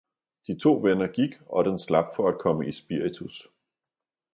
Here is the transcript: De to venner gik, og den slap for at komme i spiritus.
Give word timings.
De 0.47 0.55
to 0.55 0.77
venner 0.79 1.07
gik, 1.13 1.41
og 1.45 1.65
den 1.65 1.79
slap 1.79 2.05
for 2.15 2.29
at 2.29 2.39
komme 2.39 2.67
i 2.67 2.71
spiritus. 2.71 3.51